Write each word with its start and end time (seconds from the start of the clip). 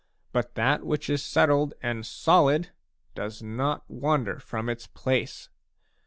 But 0.31 0.55
that 0.55 0.83
which 0.83 1.11
is 1.11 1.21
settled 1.21 1.75
and 1.83 2.03
solid 2.07 2.71
does 3.13 3.43
not 3.43 3.87
wander 3.87 4.39
from 4.39 4.67
its 4.67 4.87
place. 4.87 5.47